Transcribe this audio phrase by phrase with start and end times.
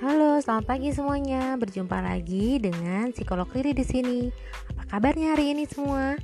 [0.00, 1.60] Halo, selamat pagi semuanya.
[1.60, 4.32] Berjumpa lagi dengan psikolog Riri di sini.
[4.72, 6.16] Apa kabarnya hari ini semua?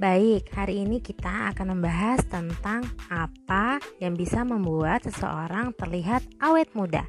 [0.00, 2.80] Baik, hari ini kita akan membahas tentang
[3.12, 7.04] apa yang bisa membuat seseorang terlihat awet muda.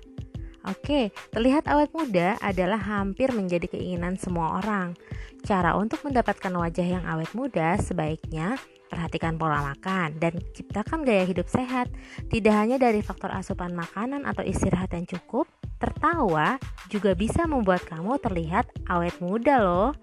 [0.69, 4.93] Oke, terlihat awet muda adalah hampir menjadi keinginan semua orang.
[5.41, 11.47] Cara untuk mendapatkan wajah yang awet muda sebaiknya Perhatikan pola makan dan ciptakan gaya hidup
[11.47, 11.87] sehat.
[12.27, 15.47] Tidak hanya dari faktor asupan makanan atau istirahat yang cukup,
[15.79, 16.59] tertawa
[16.91, 19.95] juga bisa membuat kamu terlihat awet muda loh.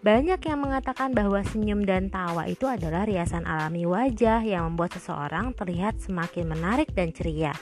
[0.00, 5.52] Banyak yang mengatakan bahwa senyum dan tawa itu adalah riasan alami wajah yang membuat seseorang
[5.52, 7.52] terlihat semakin menarik dan ceria.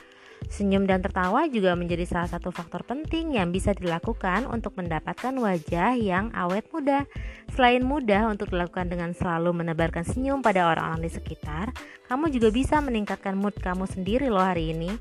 [0.49, 5.99] Senyum dan tertawa juga menjadi salah satu faktor penting yang bisa dilakukan untuk mendapatkan wajah
[5.99, 7.09] yang awet muda.
[7.55, 11.75] Selain mudah untuk dilakukan dengan selalu menebarkan senyum pada orang-orang di sekitar,
[12.07, 14.95] kamu juga bisa meningkatkan mood kamu sendiri loh hari ini.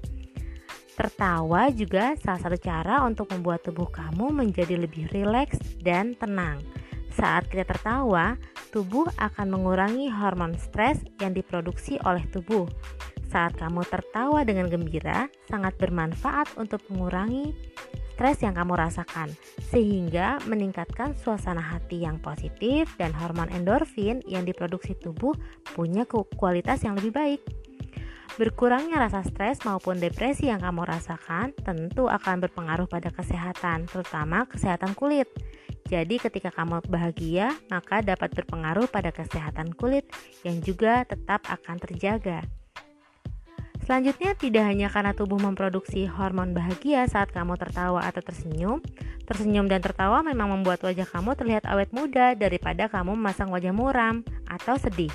[0.94, 6.62] Tertawa juga salah satu cara untuk membuat tubuh kamu menjadi lebih rileks dan tenang.
[7.14, 8.38] Saat kita tertawa,
[8.74, 12.66] tubuh akan mengurangi hormon stres yang diproduksi oleh tubuh.
[13.34, 17.58] Saat kamu tertawa dengan gembira, sangat bermanfaat untuk mengurangi
[18.14, 19.34] stres yang kamu rasakan,
[19.74, 25.34] sehingga meningkatkan suasana hati yang positif dan hormon endorfin yang diproduksi tubuh
[25.74, 26.06] punya
[26.38, 27.42] kualitas yang lebih baik.
[28.38, 34.94] Berkurangnya rasa stres maupun depresi yang kamu rasakan tentu akan berpengaruh pada kesehatan, terutama kesehatan
[34.94, 35.26] kulit.
[35.90, 40.06] Jadi, ketika kamu bahagia, maka dapat berpengaruh pada kesehatan kulit
[40.46, 42.46] yang juga tetap akan terjaga.
[43.84, 48.80] Selanjutnya, tidak hanya karena tubuh memproduksi hormon bahagia saat kamu tertawa atau tersenyum,
[49.28, 54.24] tersenyum dan tertawa memang membuat wajah kamu terlihat awet muda daripada kamu memasang wajah muram
[54.48, 55.12] atau sedih.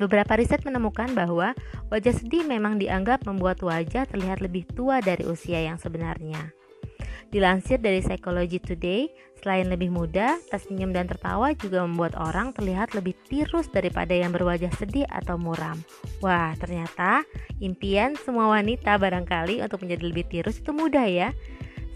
[0.00, 1.52] Beberapa riset menemukan bahwa
[1.92, 6.54] wajah sedih memang dianggap membuat wajah terlihat lebih tua dari usia yang sebenarnya.
[7.28, 13.14] Dilansir dari Psychology Today, selain lebih muda, tersenyum dan tertawa juga membuat orang terlihat lebih
[13.28, 15.78] tirus daripada yang berwajah sedih atau muram.
[16.24, 17.22] Wah, ternyata
[17.62, 21.30] impian semua wanita barangkali untuk menjadi lebih tirus itu mudah ya.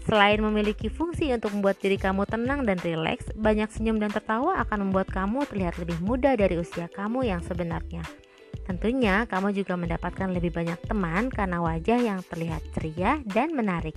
[0.03, 4.91] Selain memiliki fungsi untuk membuat diri kamu tenang dan rileks, banyak senyum dan tertawa akan
[4.91, 8.03] membuat kamu terlihat lebih muda dari usia kamu yang sebenarnya.
[8.67, 13.95] Tentunya, kamu juga mendapatkan lebih banyak teman karena wajah yang terlihat ceria dan menarik.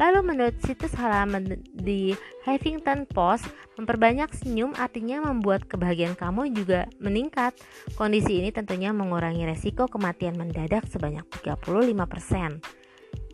[0.00, 2.16] Lalu menurut situs halaman di
[2.48, 7.52] Huffington Post, memperbanyak senyum artinya membuat kebahagiaan kamu juga meningkat.
[8.00, 12.64] Kondisi ini tentunya mengurangi resiko kematian mendadak sebanyak 35%.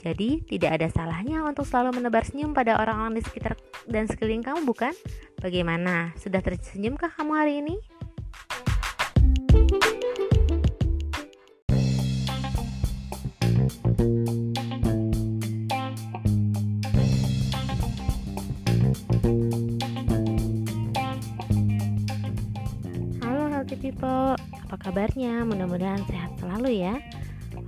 [0.03, 3.55] Jadi, tidak ada salahnya untuk selalu menebar senyum pada orang-orang di sekitar
[3.87, 4.95] dan sekeliling kamu, bukan?
[5.39, 6.15] Bagaimana?
[6.19, 7.75] Sudah tersenyumkah kamu hari ini?
[23.87, 25.47] People, apa kabarnya?
[25.47, 26.99] Mudah-mudahan sehat selalu ya.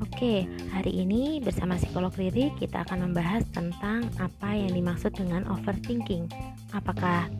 [0.02, 6.26] Oke, hari ini bersama psikolog Riri kita akan membahas tentang apa yang dimaksud dengan overthinking.
[6.74, 7.30] Apakah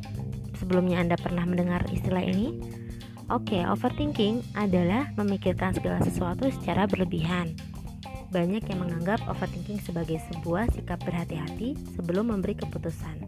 [0.54, 2.54] sebelumnya Anda pernah mendengar istilah ini?
[3.34, 7.58] Oke, overthinking adalah memikirkan segala sesuatu secara berlebihan.
[8.28, 13.24] Banyak yang menganggap overthinking sebagai sebuah sikap berhati-hati sebelum memberi keputusan.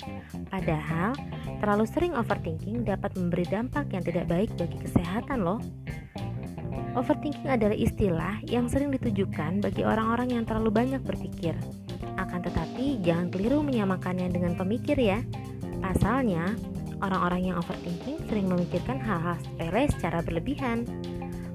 [0.53, 1.17] Padahal,
[1.65, 5.61] terlalu sering overthinking dapat memberi dampak yang tidak baik bagi kesehatan loh.
[6.93, 11.57] Overthinking adalah istilah yang sering ditujukan bagi orang-orang yang terlalu banyak berpikir.
[12.21, 15.25] Akan tetapi, jangan keliru menyamakannya dengan pemikir ya.
[15.81, 16.53] Pasalnya,
[17.01, 20.85] orang-orang yang overthinking sering memikirkan hal-hal sepele secara berlebihan.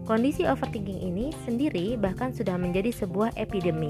[0.05, 3.89] Kondisi overthinking ini sendiri bahkan sudah menjadi sebuah epidemi.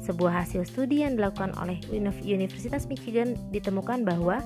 [0.00, 1.76] Sebuah hasil studi yang dilakukan oleh
[2.24, 4.40] Universitas Michigan ditemukan bahwa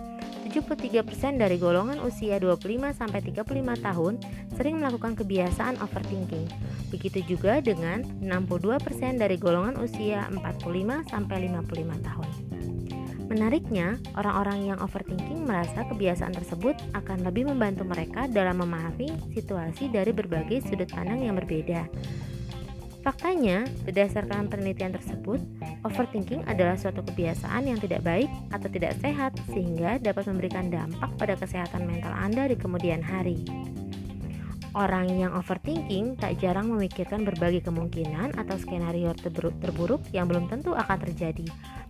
[0.51, 1.07] 73%
[1.39, 4.15] dari golongan usia 25 sampai 35 tahun
[4.59, 6.51] sering melakukan kebiasaan overthinking.
[6.91, 12.46] Begitu juga dengan 62% dari golongan usia 45 sampai 55 tahun.
[13.27, 20.15] Menariknya, orang-orang yang overthinking merasa kebiasaan tersebut akan lebih membantu mereka dalam memahami situasi dari
[20.15, 21.91] berbagai sudut pandang yang berbeda.
[23.03, 25.39] Faktanya, berdasarkan penelitian tersebut,
[25.87, 31.39] overthinking adalah suatu kebiasaan yang tidak baik atau tidak sehat sehingga dapat memberikan dampak pada
[31.39, 33.47] kesehatan mental Anda di kemudian hari.
[34.75, 40.99] Orang yang overthinking tak jarang memikirkan berbagai kemungkinan atau skenario terburuk yang belum tentu akan
[41.07, 41.47] terjadi.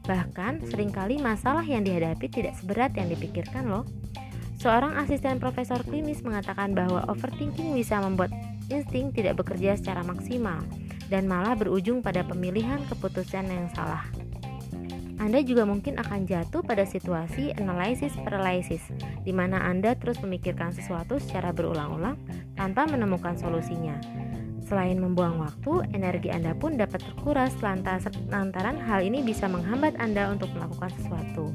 [0.06, 3.84] Bahkan, sering kali masalah yang dihadapi tidak seberat yang dipikirkan loh.
[4.56, 8.32] Seorang asisten profesor klinis mengatakan bahwa overthinking bisa membuat
[8.72, 10.62] insting tidak bekerja secara maksimal
[11.12, 14.06] dan malah berujung pada pemilihan keputusan yang salah.
[15.16, 18.84] Anda juga mungkin akan jatuh pada situasi analysis paralysis,
[19.24, 22.20] di mana Anda terus memikirkan sesuatu secara berulang-ulang
[22.54, 23.96] tanpa menemukan solusinya.
[24.66, 30.50] Selain membuang waktu, energi Anda pun dapat terkuras lantaran hal ini bisa menghambat Anda untuk
[30.58, 31.54] melakukan sesuatu.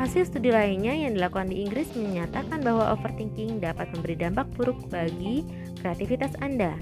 [0.00, 5.44] Hasil studi lainnya yang dilakukan di Inggris menyatakan bahwa overthinking dapat memberi dampak buruk bagi
[5.84, 6.72] kreativitas Anda.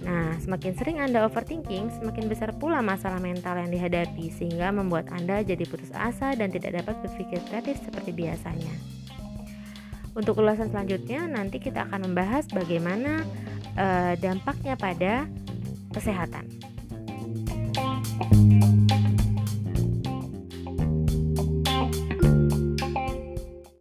[0.00, 5.44] Nah, semakin sering Anda overthinking, semakin besar pula masalah mental yang dihadapi, sehingga membuat Anda
[5.44, 8.72] jadi putus asa dan tidak dapat berpikir kreatif seperti biasanya.
[10.16, 13.20] Untuk ulasan selanjutnya, nanti kita akan membahas bagaimana
[13.76, 15.28] uh, dampaknya pada
[15.92, 16.55] kesehatan.